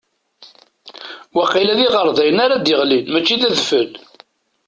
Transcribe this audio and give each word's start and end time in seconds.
Waqila 1.35 1.73
d 1.77 1.79
iɣerdayen 1.85 2.37
ara 2.45 2.55
d-iɣlin, 2.57 3.05
mačči 3.11 3.35
d 3.41 3.43
adfel. 3.49 3.89